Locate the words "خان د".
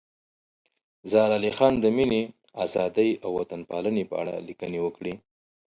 1.57-1.85